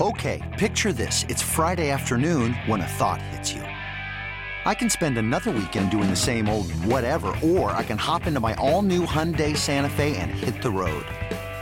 Okay, 0.00 0.56
picture 0.58 0.94
this. 0.94 1.26
It's 1.28 1.42
Friday 1.42 1.90
afternoon 1.90 2.54
when 2.64 2.80
a 2.80 2.86
thought 2.86 3.20
hits 3.20 3.52
you. 3.52 3.60
I 4.64 4.74
can 4.74 4.88
spend 4.88 5.18
another 5.18 5.50
weekend 5.50 5.90
doing 5.90 6.08
the 6.08 6.16
same 6.16 6.48
old 6.48 6.72
whatever, 6.86 7.36
or 7.42 7.72
I 7.72 7.82
can 7.82 7.98
hop 7.98 8.26
into 8.26 8.40
my 8.40 8.54
all 8.54 8.80
new 8.80 9.04
Hyundai 9.04 9.54
Santa 9.54 9.90
Fe 9.90 10.16
and 10.16 10.30
hit 10.30 10.62
the 10.62 10.70
road. 10.70 11.04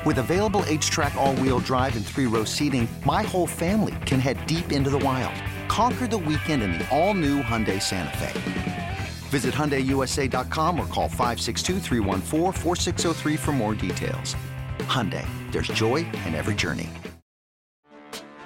With 0.08 0.16
available 0.16 0.62
HTRAC, 0.62 1.14
all 1.16 1.36
wheel 1.36 1.58
drive, 1.58 1.94
and 1.94 2.02
three 2.02 2.24
row 2.24 2.42
seating, 2.42 2.88
my 3.04 3.22
whole 3.22 3.46
family 3.46 3.94
can 4.06 4.18
head 4.18 4.38
deep 4.46 4.72
into 4.72 4.88
the 4.88 4.98
wild 4.98 5.34
Conquer 5.68 6.06
the 6.06 6.16
weekend 6.16 6.62
in 6.62 6.72
the 6.72 6.88
all-new 6.88 7.42
Hyundai 7.42 7.80
Santa 7.80 8.16
Fe. 8.16 8.96
Visit 9.28 9.52
HyundaiUSA.com 9.52 10.80
or 10.80 10.86
call 10.86 11.08
562 11.08 11.80
for 13.36 13.52
more 13.52 13.74
details. 13.74 14.34
Hyundai, 14.78 15.26
there's 15.52 15.68
joy 15.68 15.96
in 16.24 16.34
every 16.34 16.54
journey. 16.54 16.88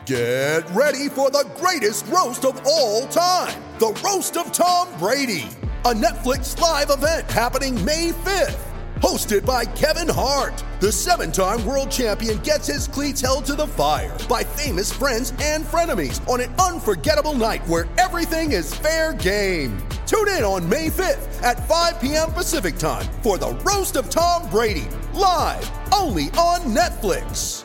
Get 0.04 0.68
ready 0.70 1.08
for 1.08 1.30
the 1.30 1.48
greatest 1.60 2.08
roast 2.08 2.44
of 2.44 2.60
all 2.66 3.06
time. 3.06 3.62
The 3.78 3.96
Roast 4.04 4.36
of 4.36 4.50
Tom 4.50 4.88
Brady. 4.98 5.48
A 5.84 5.94
Netflix 5.94 6.58
live 6.58 6.90
event 6.90 7.30
happening 7.30 7.76
May 7.84 8.10
5th 8.10 8.71
hosted 9.02 9.44
by 9.44 9.64
Kevin 9.64 10.08
Hart. 10.08 10.62
The 10.78 10.92
seven 10.92 11.32
time 11.32 11.66
world 11.66 11.90
champion 11.90 12.38
gets 12.38 12.68
his 12.68 12.86
cleats 12.86 13.20
held 13.20 13.44
to 13.46 13.56
the 13.56 13.66
fire 13.66 14.16
by 14.28 14.44
famous 14.44 14.92
friends 14.92 15.32
and 15.42 15.64
frenemies 15.64 16.26
on 16.28 16.40
an 16.40 16.54
unforgettable 16.54 17.34
night 17.34 17.66
where 17.66 17.88
everything 17.98 18.52
is 18.52 18.72
fair 18.72 19.12
game. 19.12 19.76
Tune 20.06 20.28
in 20.28 20.44
on 20.44 20.68
May 20.68 20.88
5th 20.88 21.42
at 21.42 21.66
5 21.68 22.00
p.m. 22.00 22.30
Pacific 22.30 22.78
time 22.78 23.04
for 23.22 23.38
the 23.38 23.50
Roast 23.64 23.96
of 23.96 24.08
Tom 24.08 24.48
Brady, 24.50 24.86
live 25.14 25.68
only 25.92 26.26
on 26.38 26.60
Netflix. 26.60 27.64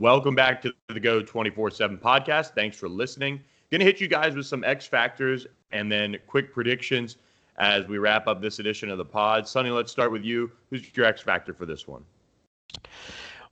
Welcome 0.00 0.34
back 0.34 0.62
to 0.62 0.72
the 0.88 0.98
Go 0.98 1.22
24 1.22 1.70
7 1.70 1.96
podcast. 1.96 2.54
Thanks 2.54 2.76
for 2.76 2.88
listening. 2.88 3.40
Going 3.70 3.80
to 3.80 3.84
hit 3.84 4.00
you 4.00 4.08
guys 4.08 4.34
with 4.34 4.46
some 4.46 4.64
X 4.64 4.86
factors 4.86 5.46
and 5.70 5.92
then 5.92 6.16
quick 6.26 6.52
predictions 6.52 7.18
as 7.58 7.86
we 7.86 7.98
wrap 7.98 8.26
up 8.26 8.40
this 8.40 8.58
edition 8.58 8.90
of 8.90 8.98
the 8.98 9.04
pod. 9.04 9.46
Sonny, 9.46 9.70
let's 9.70 9.92
start 9.92 10.12
with 10.12 10.24
you. 10.24 10.50
Who's 10.70 10.94
your 10.96 11.06
X 11.06 11.20
factor 11.20 11.52
for 11.52 11.66
this 11.66 11.86
one? 11.86 12.02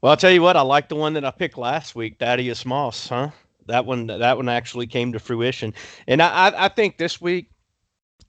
Well, 0.00 0.11
I'll 0.11 0.17
tell 0.17 0.31
you 0.31 0.43
what, 0.43 0.57
I 0.57 0.61
like 0.62 0.88
the 0.88 0.95
one 0.95 1.14
that 1.14 1.25
I 1.25 1.31
picked 1.31 1.59
last 1.59 1.97
week, 1.97 2.19
Thaddeus 2.19 2.64
Moss, 2.64 3.09
huh? 3.09 3.31
That 3.67 3.85
one, 3.85 4.07
that 4.07 4.37
one 4.37 4.49
actually 4.49 4.87
came 4.87 5.12
to 5.12 5.19
fruition, 5.19 5.75
and 6.07 6.23
I, 6.23 6.52
I 6.57 6.69
think 6.69 6.97
this 6.97 7.21
week, 7.21 7.50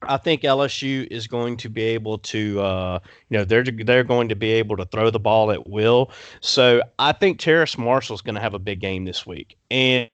I 0.02 0.18
think 0.18 0.42
LSU 0.42 1.08
is 1.12 1.28
going 1.28 1.58
to 1.58 1.70
be 1.70 1.84
able 1.84 2.18
to, 2.20 2.60
uh, 2.60 3.00
you 3.30 3.38
know, 3.38 3.46
they're 3.46 3.64
they're 3.64 4.04
going 4.04 4.30
to 4.30 4.36
be 4.36 4.52
able 4.52 4.76
to 4.78 4.86
throw 4.86 5.10
the 5.10 5.20
ball 5.20 5.52
at 5.52 5.70
will. 5.70 6.12
So 6.42 6.82
I 6.98 7.12
think 7.14 7.40
Terrace 7.40 7.78
Marshall 7.78 8.16
is 8.16 8.22
going 8.22 8.36
to 8.36 8.42
have 8.42 8.54
a 8.54 8.60
big 8.60 8.82
game 8.82 9.06
this 9.06 9.26
week, 9.26 9.58
and 9.72 10.10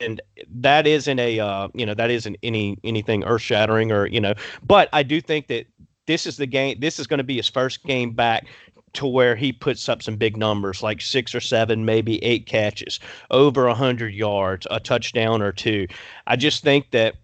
and 0.00 0.20
that 0.48 0.86
isn't 0.86 1.18
a 1.18 1.40
uh, 1.40 1.68
you 1.74 1.86
know 1.86 1.94
that 1.94 2.10
isn't 2.10 2.36
any 2.42 2.78
anything 2.84 3.24
earth 3.24 3.42
shattering 3.42 3.92
or 3.92 4.06
you 4.06 4.20
know, 4.20 4.34
but 4.66 4.88
I 4.92 5.02
do 5.02 5.20
think 5.20 5.48
that 5.48 5.66
this 6.06 6.26
is 6.26 6.36
the 6.36 6.46
game. 6.46 6.78
This 6.80 6.98
is 6.98 7.06
going 7.06 7.18
to 7.18 7.24
be 7.24 7.36
his 7.36 7.48
first 7.48 7.82
game 7.84 8.12
back 8.12 8.46
to 8.94 9.06
where 9.06 9.34
he 9.34 9.52
puts 9.52 9.88
up 9.88 10.02
some 10.02 10.16
big 10.16 10.36
numbers 10.36 10.82
like 10.82 11.00
six 11.00 11.34
or 11.34 11.40
seven, 11.40 11.84
maybe 11.84 12.22
eight 12.22 12.46
catches, 12.46 13.00
over 13.30 13.66
a 13.66 13.74
hundred 13.74 14.14
yards, 14.14 14.66
a 14.70 14.80
touchdown 14.80 15.42
or 15.42 15.52
two. 15.52 15.86
I 16.26 16.36
just 16.36 16.62
think 16.62 16.90
that 16.92 17.16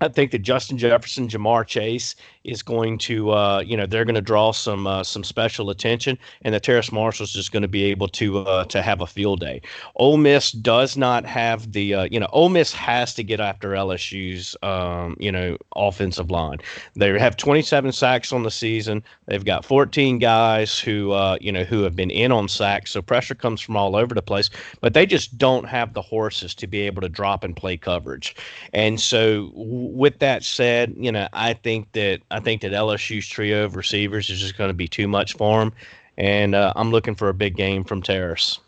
I 0.00 0.08
think 0.08 0.30
that 0.30 0.40
Justin 0.40 0.78
Jefferson, 0.78 1.28
Ja'Marr 1.28 1.66
Chase 1.66 2.14
is 2.48 2.62
going 2.62 2.98
to, 2.98 3.30
uh, 3.30 3.60
you 3.60 3.76
know, 3.76 3.86
they're 3.86 4.04
going 4.04 4.14
to 4.14 4.20
draw 4.20 4.52
some 4.52 4.86
uh, 4.86 5.02
some 5.04 5.22
special 5.22 5.70
attention, 5.70 6.18
and 6.42 6.54
that 6.54 6.62
Terrace 6.62 6.90
Marshall's 6.90 7.32
just 7.32 7.52
going 7.52 7.62
to 7.62 7.68
be 7.68 7.84
able 7.84 8.08
to 8.08 8.38
uh, 8.38 8.64
to 8.64 8.82
have 8.82 9.00
a 9.00 9.06
field 9.06 9.40
day. 9.40 9.60
Ole 9.96 10.16
Miss 10.16 10.52
does 10.52 10.96
not 10.96 11.24
have 11.24 11.72
the, 11.72 11.94
uh, 11.94 12.04
you 12.10 12.18
know, 12.18 12.28
Ole 12.32 12.48
Miss 12.48 12.72
has 12.72 13.14
to 13.14 13.22
get 13.22 13.40
after 13.40 13.70
LSU's, 13.70 14.56
um, 14.62 15.16
you 15.18 15.30
know, 15.30 15.56
offensive 15.76 16.30
line. 16.30 16.58
They 16.94 17.18
have 17.18 17.36
27 17.36 17.92
sacks 17.92 18.32
on 18.32 18.42
the 18.42 18.50
season. 18.50 19.02
They've 19.26 19.44
got 19.44 19.64
14 19.64 20.18
guys 20.18 20.78
who, 20.78 21.12
uh, 21.12 21.38
you 21.40 21.52
know, 21.52 21.64
who 21.64 21.82
have 21.82 21.94
been 21.94 22.10
in 22.10 22.32
on 22.32 22.48
sacks, 22.48 22.92
so 22.92 23.02
pressure 23.02 23.34
comes 23.34 23.60
from 23.60 23.76
all 23.76 23.96
over 23.96 24.14
the 24.14 24.22
place. 24.22 24.50
But 24.80 24.94
they 24.94 25.06
just 25.06 25.36
don't 25.38 25.66
have 25.68 25.94
the 25.94 26.02
horses 26.02 26.54
to 26.56 26.66
be 26.66 26.80
able 26.80 27.02
to 27.02 27.08
drop 27.08 27.44
and 27.44 27.56
play 27.56 27.76
coverage, 27.76 28.34
and 28.72 29.00
so 29.00 29.50
with 29.54 30.18
that 30.20 30.42
said, 30.42 30.94
you 30.96 31.12
know, 31.12 31.28
I 31.32 31.54
think 31.54 31.92
that 31.92 32.20
think 32.40 32.62
that 32.62 32.72
LSU's 32.72 33.28
trio 33.28 33.64
of 33.64 33.76
receivers 33.76 34.30
is 34.30 34.40
just 34.40 34.56
going 34.56 34.68
to 34.68 34.74
be 34.74 34.88
too 34.88 35.08
much 35.08 35.34
for 35.34 35.62
him, 35.62 35.72
and 36.16 36.54
uh, 36.54 36.72
I'm 36.76 36.90
looking 36.90 37.14
for 37.14 37.28
a 37.28 37.34
big 37.34 37.56
game 37.56 37.84
from 37.84 38.02
Terrace. 38.02 38.60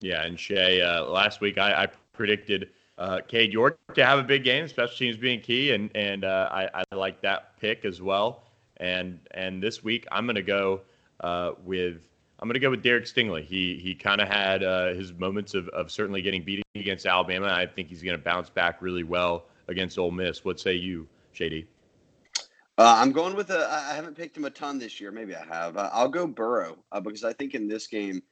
Yeah, 0.00 0.24
and 0.24 0.38
Shea, 0.38 0.82
uh, 0.82 1.04
last 1.04 1.40
week 1.40 1.58
I, 1.58 1.84
I 1.84 1.88
predicted 2.12 2.70
uh, 2.98 3.20
Cade 3.26 3.52
York 3.52 3.78
to 3.94 4.04
have 4.04 4.18
a 4.18 4.22
big 4.22 4.44
game, 4.44 4.68
special 4.68 4.96
teams 4.96 5.16
being 5.16 5.40
key, 5.40 5.72
and 5.72 5.90
and 5.94 6.24
uh, 6.24 6.48
I, 6.50 6.84
I 6.90 6.94
like 6.94 7.20
that 7.22 7.58
pick 7.58 7.84
as 7.84 8.02
well. 8.02 8.44
And 8.78 9.20
and 9.32 9.62
this 9.62 9.84
week 9.84 10.06
I'm 10.10 10.26
going 10.26 10.36
to 10.36 10.42
go 10.42 10.80
uh, 11.20 11.52
with 11.64 12.02
I'm 12.40 12.50
to 12.52 12.58
go 12.58 12.70
with 12.70 12.82
Derek 12.82 13.04
Stingley. 13.04 13.44
He 13.44 13.78
he 13.80 13.94
kind 13.94 14.20
of 14.20 14.28
had 14.28 14.64
uh, 14.64 14.94
his 14.94 15.12
moments 15.12 15.54
of, 15.54 15.68
of 15.68 15.90
certainly 15.90 16.22
getting 16.22 16.42
beat 16.42 16.62
against 16.74 17.06
Alabama. 17.06 17.46
I 17.46 17.66
think 17.66 17.88
he's 17.88 18.02
going 18.02 18.16
to 18.16 18.22
bounce 18.22 18.50
back 18.50 18.82
really 18.82 19.04
well 19.04 19.44
against 19.72 19.98
Ole 19.98 20.12
Miss. 20.12 20.44
What 20.44 20.60
say 20.60 20.74
you, 20.74 21.08
Shady? 21.32 21.66
Uh, 22.78 22.96
I'm 22.98 23.12
going 23.12 23.34
with 23.34 23.50
a. 23.50 23.68
I 23.68 23.94
haven't 23.94 24.16
picked 24.16 24.36
him 24.36 24.44
a 24.44 24.50
ton 24.50 24.78
this 24.78 25.00
year. 25.00 25.10
Maybe 25.10 25.34
I 25.34 25.44
have. 25.44 25.76
Uh, 25.76 25.90
I'll 25.92 26.08
go 26.08 26.26
Burrow 26.26 26.78
uh, 26.92 27.00
because 27.00 27.24
I 27.24 27.32
think 27.32 27.54
in 27.54 27.66
this 27.66 27.86
game 27.88 28.22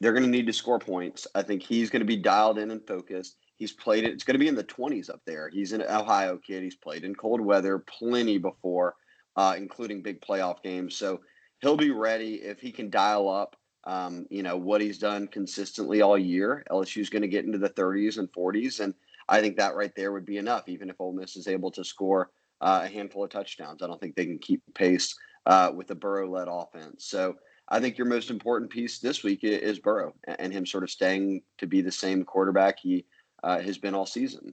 they're 0.00 0.12
going 0.12 0.24
to 0.24 0.30
need 0.30 0.46
to 0.46 0.52
score 0.52 0.78
points. 0.78 1.26
I 1.34 1.42
think 1.42 1.62
he's 1.62 1.90
going 1.90 2.00
to 2.00 2.06
be 2.06 2.16
dialed 2.16 2.58
in 2.58 2.70
and 2.70 2.86
focused. 2.86 3.36
He's 3.56 3.72
played 3.72 4.04
it. 4.04 4.12
It's 4.12 4.24
going 4.24 4.36
to 4.36 4.38
be 4.38 4.48
in 4.48 4.54
the 4.54 4.64
20s 4.64 5.10
up 5.10 5.20
there. 5.26 5.50
He's 5.50 5.72
an 5.72 5.82
Ohio 5.82 6.38
kid. 6.38 6.62
He's 6.62 6.76
played 6.76 7.04
in 7.04 7.14
cold 7.14 7.42
weather 7.42 7.78
plenty 7.78 8.38
before, 8.38 8.94
uh, 9.36 9.54
including 9.58 10.02
big 10.02 10.22
playoff 10.22 10.62
games. 10.62 10.96
So 10.96 11.20
he'll 11.60 11.76
be 11.76 11.90
ready 11.90 12.36
if 12.36 12.60
he 12.60 12.72
can 12.72 12.88
dial 12.88 13.28
up 13.28 13.56
um, 13.84 14.26
you 14.30 14.42
know, 14.42 14.56
what 14.56 14.80
he's 14.80 14.98
done 14.98 15.26
consistently 15.26 16.02
all 16.02 16.18
year. 16.18 16.64
LSU's 16.70 17.10
going 17.10 17.22
to 17.22 17.28
get 17.28 17.44
into 17.44 17.58
the 17.58 17.70
30s 17.70 18.18
and 18.18 18.30
40s. 18.32 18.80
And 18.80 18.94
I 19.30 19.40
think 19.40 19.56
that 19.56 19.76
right 19.76 19.94
there 19.94 20.12
would 20.12 20.26
be 20.26 20.38
enough, 20.38 20.68
even 20.68 20.90
if 20.90 21.00
Ole 21.00 21.12
Miss 21.12 21.36
is 21.36 21.46
able 21.46 21.70
to 21.70 21.84
score 21.84 22.30
uh, 22.60 22.82
a 22.84 22.88
handful 22.88 23.24
of 23.24 23.30
touchdowns. 23.30 23.80
I 23.80 23.86
don't 23.86 24.00
think 24.00 24.16
they 24.16 24.26
can 24.26 24.38
keep 24.38 24.62
pace 24.74 25.14
uh, 25.46 25.70
with 25.74 25.86
the 25.86 25.94
Burrow 25.94 26.28
led 26.28 26.48
offense. 26.50 27.06
So 27.06 27.36
I 27.68 27.78
think 27.78 27.96
your 27.96 28.08
most 28.08 28.30
important 28.30 28.70
piece 28.70 28.98
this 28.98 29.22
week 29.22 29.44
is 29.44 29.78
Burrow 29.78 30.14
and 30.26 30.52
him 30.52 30.66
sort 30.66 30.82
of 30.82 30.90
staying 30.90 31.42
to 31.58 31.66
be 31.66 31.80
the 31.80 31.92
same 31.92 32.24
quarterback 32.24 32.80
he 32.80 33.06
uh, 33.44 33.60
has 33.60 33.78
been 33.78 33.94
all 33.94 34.04
season. 34.04 34.52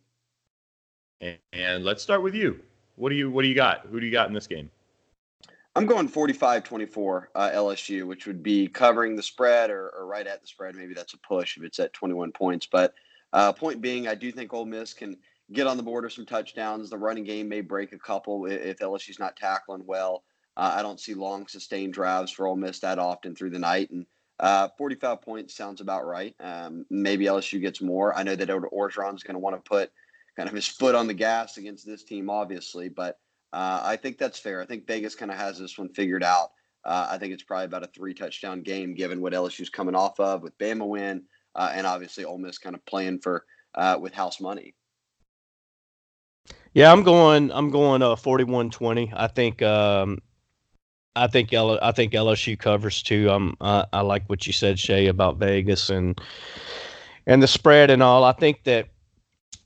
And, 1.19 1.37
and 1.51 1.83
let's 1.83 2.03
start 2.03 2.21
with 2.21 2.35
you. 2.35 2.59
What 2.95 3.09
do 3.09 3.15
you 3.15 3.29
what 3.31 3.41
do 3.41 3.47
you 3.47 3.55
got? 3.55 3.87
Who 3.91 3.99
do 3.99 4.05
you 4.05 4.11
got 4.11 4.27
in 4.27 4.33
this 4.33 4.47
game? 4.47 4.69
I'm 5.75 5.85
going 5.85 6.07
45 6.07 6.63
24 6.63 7.29
uh, 7.35 7.49
LSU, 7.53 8.05
which 8.07 8.25
would 8.25 8.41
be 8.41 8.67
covering 8.67 9.15
the 9.15 9.21
spread 9.21 9.69
or, 9.69 9.89
or, 9.89 10.07
right 10.07 10.25
at 10.25 10.41
the 10.41 10.47
spread. 10.47 10.75
Maybe 10.75 10.95
that's 10.95 11.13
a 11.13 11.19
push 11.19 11.57
if 11.57 11.63
it's 11.63 11.79
at 11.79 11.93
21 11.93 12.31
points. 12.31 12.65
But 12.65 12.95
uh, 13.33 13.53
point 13.53 13.81
being, 13.81 14.07
I 14.07 14.15
do 14.15 14.31
think 14.31 14.53
Ole 14.53 14.65
Miss 14.65 14.93
can 14.93 15.17
get 15.51 15.67
on 15.67 15.77
the 15.77 15.83
board 15.83 16.05
of 16.05 16.13
some 16.13 16.25
touchdowns. 16.25 16.89
The 16.89 16.97
running 16.97 17.23
game 17.23 17.47
may 17.47 17.61
break 17.61 17.93
a 17.93 17.99
couple 17.99 18.45
if 18.45 18.79
LSU's 18.79 19.19
not 19.19 19.35
tackling 19.35 19.83
well. 19.85 20.23
Uh, 20.55 20.73
I 20.75 20.81
don't 20.81 20.99
see 20.99 21.13
long 21.13 21.47
sustained 21.47 21.93
drives 21.93 22.31
for 22.31 22.47
Ole 22.47 22.55
Miss 22.55 22.79
that 22.79 22.99
often 22.99 23.35
through 23.35 23.51
the 23.51 23.59
night. 23.59 23.91
And 23.91 24.05
uh, 24.39 24.69
45 24.77 25.21
points 25.21 25.55
sounds 25.55 25.81
about 25.81 26.05
right. 26.05 26.35
Um, 26.39 26.85
maybe 26.89 27.25
LSU 27.25 27.61
gets 27.61 27.81
more. 27.81 28.15
I 28.17 28.23
know 28.23 28.35
that 28.35 28.49
Orgeron's 28.49 29.23
going 29.23 29.35
to 29.35 29.39
want 29.39 29.55
to 29.55 29.69
put 29.69 29.91
kind 30.35 30.49
of 30.49 30.55
his 30.55 30.67
foot 30.67 30.95
on 30.95 31.07
the 31.07 31.13
gas 31.13 31.57
against 31.57 31.85
this 31.85 32.03
team, 32.03 32.29
obviously. 32.29 32.89
But 32.89 33.19
uh, 33.53 33.81
I 33.83 33.95
think 33.97 34.17
that's 34.17 34.39
fair. 34.39 34.61
I 34.61 34.65
think 34.65 34.87
Vegas 34.87 35.15
kind 35.15 35.31
of 35.31 35.37
has 35.37 35.57
this 35.57 35.77
one 35.77 35.89
figured 35.89 36.23
out. 36.23 36.51
Uh, 36.85 37.07
I 37.09 37.17
think 37.17 37.33
it's 37.33 37.43
probably 37.43 37.65
about 37.65 37.83
a 37.83 37.87
three 37.87 38.13
touchdown 38.13 38.61
game, 38.61 38.93
given 38.93 39.21
what 39.21 39.33
LSU's 39.33 39.69
coming 39.69 39.95
off 39.95 40.19
of 40.19 40.41
with 40.41 40.57
Bama 40.57 40.87
win, 40.87 41.23
uh, 41.55 41.71
and 41.73 41.87
obviously 41.87 42.25
Ole 42.25 42.37
Miss 42.37 42.57
kind 42.57 42.75
of 42.75 42.85
playing 42.85 43.19
for 43.19 43.45
uh, 43.75 43.97
with 43.99 44.13
house 44.13 44.39
money. 44.39 44.75
Yeah, 46.73 46.91
I'm 46.91 47.03
going. 47.03 47.51
I'm 47.51 47.71
going 47.71 48.01
uh 48.01 48.15
41-20. 48.15 49.13
I 49.15 49.27
think. 49.27 49.61
Um, 49.61 50.19
I 51.15 51.27
think 51.27 51.51
L- 51.51 51.79
I 51.81 51.91
think 51.91 52.13
LSU 52.13 52.57
covers 52.57 53.01
too. 53.01 53.29
Um, 53.31 53.57
I, 53.59 53.85
I 53.91 54.01
like 54.01 54.29
what 54.29 54.45
you 54.45 54.53
said, 54.53 54.77
Shea, 54.77 55.07
about 55.07 55.37
Vegas 55.37 55.89
and 55.89 56.19
and 57.25 57.41
the 57.41 57.47
spread 57.47 57.89
and 57.89 58.03
all. 58.03 58.23
I 58.23 58.33
think 58.33 58.63
that 58.65 58.89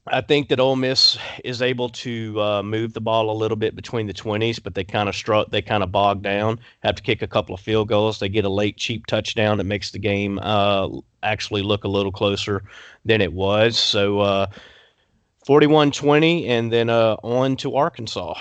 I 0.07 0.21
think 0.21 0.49
that 0.49 0.59
Ole 0.59 0.75
Miss 0.75 1.17
is 1.43 1.61
able 1.61 1.89
to 1.89 2.41
uh, 2.41 2.63
move 2.63 2.93
the 2.93 3.01
ball 3.01 3.29
a 3.29 3.37
little 3.37 3.55
bit 3.55 3.75
between 3.75 4.07
the 4.07 4.13
20s, 4.13 4.61
but 4.61 4.73
they 4.73 4.83
kind 4.83 5.07
of 5.07 5.15
struck, 5.15 5.51
they 5.51 5.61
kind 5.61 5.83
of 5.83 5.91
bog 5.91 6.23
down, 6.23 6.59
have 6.79 6.95
to 6.95 7.03
kick 7.03 7.21
a 7.21 7.27
couple 7.27 7.53
of 7.53 7.61
field 7.61 7.87
goals. 7.87 8.17
They 8.19 8.27
get 8.27 8.43
a 8.43 8.49
late, 8.49 8.77
cheap 8.77 9.05
touchdown 9.05 9.57
that 9.59 9.65
makes 9.65 9.91
the 9.91 9.99
game 9.99 10.39
uh, 10.41 10.89
actually 11.21 11.61
look 11.61 11.83
a 11.83 11.87
little 11.87 12.11
closer 12.11 12.63
than 13.05 13.21
it 13.21 13.31
was. 13.31 13.77
So 13.77 14.19
uh, 14.21 14.47
41 15.45 15.91
20, 15.91 16.47
and 16.47 16.73
then 16.73 16.89
uh, 16.89 17.17
on 17.21 17.55
to 17.57 17.75
Arkansas. 17.75 18.39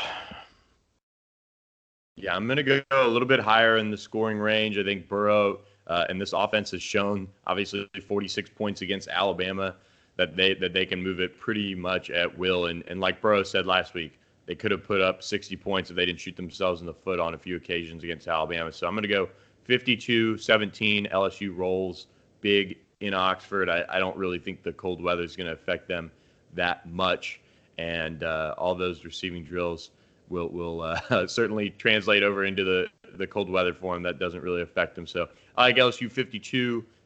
Yeah, 2.17 2.37
I'm 2.37 2.47
going 2.47 2.57
to 2.57 2.63
go 2.63 2.83
a 2.91 3.07
little 3.07 3.29
bit 3.29 3.41
higher 3.41 3.77
in 3.77 3.91
the 3.91 3.99
scoring 3.99 4.39
range. 4.39 4.79
I 4.79 4.83
think 4.83 5.09
Burrow 5.09 5.61
uh, 5.87 6.07
and 6.09 6.19
this 6.21 6.33
offense 6.33 6.71
has 6.71 6.83
shown 6.83 7.29
obviously 7.47 7.87
46 8.07 8.49
points 8.51 8.81
against 8.81 9.09
Alabama 9.09 9.75
that 10.21 10.37
they 10.37 10.53
that 10.53 10.75
they 10.75 10.85
can 10.85 11.03
move 11.03 11.19
it 11.19 11.41
pretty 11.41 11.75
much 11.75 12.11
at 12.11 12.37
will. 12.37 12.67
And 12.67 12.85
and 12.89 13.01
like 13.01 13.23
Burrow 13.23 13.43
said 13.43 13.67
last 13.67 13.95
week, 13.95 14.19
they 14.45 14.55
could 14.55 14.71
have 14.71 14.85
put 14.85 15.01
up 15.01 15.23
60 15.23 15.57
points 15.57 15.89
if 15.89 15.97
they 15.97 16.05
didn't 16.05 16.21
shoot 16.21 16.37
themselves 16.37 16.83
in 16.83 16.87
the 16.87 16.93
foot 16.93 17.19
on 17.19 17.33
a 17.33 17.39
few 17.39 17.57
occasions 17.57 18.05
against 18.05 18.29
Alabama. 18.29 18.71
So 18.71 18.87
I'm 18.87 18.93
going 18.93 19.03
to 19.03 19.09
go 19.09 19.31
52-17. 19.67 21.11
LSU 21.11 21.57
rolls 21.57 22.07
big 22.43 22.77
in 23.01 23.15
Oxford. 23.15 23.71
I, 23.71 23.85
I 23.89 23.99
don't 23.99 24.17
really 24.17 24.39
think 24.39 24.63
the 24.63 24.75
cold 24.75 25.03
weather 25.03 25.23
is 25.23 25.37
going 25.37 25.47
to 25.47 25.55
affect 25.55 25.89
them 25.89 26.11
that 26.53 26.87
much, 26.87 27.41
and 27.79 28.23
uh, 28.23 28.55
all 28.59 28.75
those 28.75 29.07
receiving 29.07 29.43
drills 29.43 29.91
will 30.29 30.49
will 30.49 30.83
uh, 30.83 31.27
certainly 31.29 31.71
translate 31.71 32.23
over 32.23 32.45
into 32.45 32.63
the 32.63 32.89
the 33.17 33.27
cold 33.27 33.49
weather 33.49 33.73
for 33.73 33.95
them. 33.95 34.03
That 34.03 34.19
doesn't 34.19 34.43
really 34.43 34.61
affect 34.61 34.95
them. 34.95 35.07
So 35.07 35.29
I 35.57 35.63
like 35.63 35.77
LSU 35.77 36.13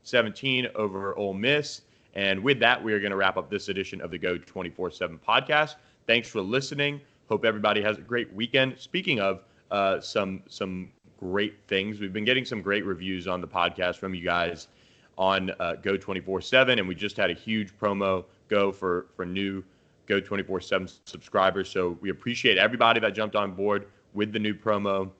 52-17 0.04 0.75
over 0.75 1.16
Ole 1.16 1.35
Miss. 1.35 1.83
And 2.14 2.42
with 2.42 2.61
that, 2.61 2.83
we 2.83 2.92
are 2.92 3.00
going 3.00 3.11
to 3.11 3.16
wrap 3.16 3.37
up 3.37 3.50
this 3.50 3.68
edition 3.68 4.00
of 4.00 4.11
the 4.11 4.18
Go 4.18 4.38
24 4.38 4.90
7 4.90 5.18
podcast. 5.26 5.76
Thanks 6.06 6.28
for 6.28 6.40
listening. 6.40 7.00
Hope 7.28 7.44
everybody 7.44 7.83
has 7.83 7.99
a 7.99 8.02
great 8.02 8.33
weekend. 8.33 8.78
Speaking 8.78 9.21
of 9.21 9.42
uh, 9.71 10.00
some 10.00 10.42
some 10.49 10.90
great 11.18 11.54
things, 11.66 12.00
we've 12.00 12.12
been 12.12 12.25
getting 12.25 12.44
some 12.44 12.62
great 12.62 12.85
reviews 12.85 13.26
on 13.26 13.40
the 13.40 13.49
podcast 13.49 13.97
from 13.97 14.14
you 14.14 14.23
guys 14.23 14.68
on 15.16 15.50
uh, 15.59 15.75
Go 15.75 15.97
24 15.97 16.40
7, 16.40 16.78
and 16.78 16.87
we 16.87 16.94
just 16.94 17.16
had 17.16 17.30
a 17.30 17.35
huge 17.35 17.76
promo 17.78 18.25
go 18.49 18.71
for 18.71 19.06
for 19.16 19.25
new 19.25 19.62
Go 20.06 20.21
24 20.21 20.61
7 20.61 20.88
subscribers. 21.06 21.71
So 21.71 21.99
we 22.00 22.11
appreciate 22.11 22.59
everybody 22.59 23.00
that 23.00 23.14
jumped 23.14 23.37
on 23.37 23.52
board 23.52 23.87
with 24.12 24.33
the 24.33 24.38
new 24.38 24.54
promo. 24.54 25.11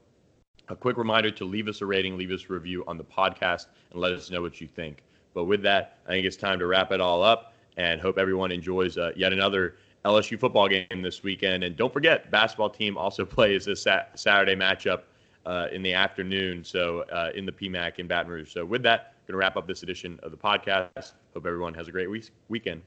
A 0.69 0.77
quick 0.77 0.97
reminder 0.97 1.31
to 1.31 1.45
leave 1.45 1.69
us 1.69 1.81
a 1.81 1.87
rating, 1.87 2.17
leave 2.17 2.31
us 2.31 2.45
a 2.49 2.53
review 2.53 2.85
on 2.87 2.97
the 2.99 3.05
podcast, 3.05 3.67
and 3.91 4.01
let 4.01 4.13
us 4.13 4.31
know 4.31 4.41
what 4.41 4.61
you 4.61 4.69
think. 4.69 5.03
But 5.35 5.45
with 5.45 5.63
that, 5.63 5.99
I 6.07 6.11
think 6.11 6.27
it's 6.27 6.37
time 6.37 6.59
to 6.61 6.67
wrap 6.67 6.93
it 6.93 7.01
all 7.01 7.23
up 7.23 7.55
and 7.77 8.01
hope 8.01 8.19
everyone 8.19 8.53
enjoys 8.53 8.97
uh, 8.97 9.11
yet 9.17 9.33
another 9.33 9.77
LSU 10.05 10.39
football 10.39 10.69
game 10.69 11.03
this 11.03 11.23
weekend. 11.23 11.65
And 11.65 11.77
don't 11.77 11.93
forget, 11.93 12.31
basketball 12.31 12.71
team 12.71 12.97
also 12.97 13.25
plays 13.27 13.65
this 13.65 13.83
Saturday 13.83 14.55
matchup 14.55 15.03
uh, 15.45 15.69
in 15.73 15.83
the 15.83 15.93
afternoon. 15.93 16.65
So 16.65 17.01
uh, 17.13 17.31
in 17.35 17.45
the 17.47 17.53
PMAC 17.53 17.99
in 17.99 18.07
Baton 18.07 18.31
Rouge. 18.31 18.53
So 18.53 18.65
with 18.65 18.83
that, 18.85 19.15
going 19.27 19.35
to 19.35 19.39
wrap 19.39 19.57
up 19.57 19.67
this 19.67 19.83
edition 19.83 20.21
of 20.23 20.31
the 20.31 20.37
podcast. 20.37 21.13
Hope 21.33 21.47
everyone 21.47 21.75
has 21.75 21.89
a 21.89 21.93
great 21.93 22.11
week- 22.11 22.31
weekend. 22.49 22.83